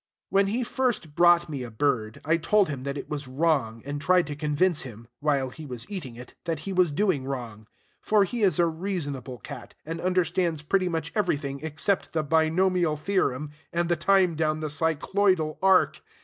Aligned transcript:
When 0.31 0.47
he 0.47 0.63
first 0.63 1.13
brought 1.13 1.47
me 1.47 1.61
a 1.61 1.69
bird, 1.69 2.21
I 2.25 2.37
told 2.37 2.69
him 2.69 2.81
that 2.85 2.97
it 2.97 3.07
was 3.07 3.27
wrong, 3.27 3.83
and 3.85 4.01
tried 4.01 4.25
to 4.25 4.35
convince 4.35 4.81
him, 4.81 5.07
while 5.19 5.51
he 5.51 5.63
was 5.63 5.85
eating 5.91 6.15
it, 6.15 6.33
that 6.45 6.61
he 6.61 6.73
was 6.73 6.91
doing 6.91 7.23
wrong; 7.25 7.67
for 8.01 8.23
he 8.23 8.41
is 8.41 8.57
a 8.57 8.65
reasonable 8.65 9.37
cat, 9.37 9.75
and 9.85 10.01
understands 10.01 10.63
pretty 10.63 10.89
much 10.89 11.11
everything 11.13 11.59
except 11.61 12.13
the 12.13 12.23
binomial 12.23 12.97
theorem 12.97 13.51
and 13.71 13.89
the 13.89 13.95
time 13.95 14.33
down 14.33 14.59
the 14.59 14.71
cycloidal 14.71 15.59
arc. 15.61 16.01